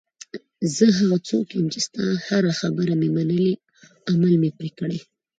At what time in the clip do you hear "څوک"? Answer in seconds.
1.27-1.45